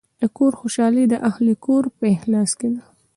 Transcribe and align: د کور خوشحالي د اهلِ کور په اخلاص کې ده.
د 0.21 0.23
کور 0.37 0.51
خوشحالي 0.59 1.03
د 1.09 1.15
اهلِ 1.29 1.47
کور 1.65 1.83
په 1.97 2.05
اخلاص 2.15 2.51
کې 2.59 2.69
ده. 2.73 2.83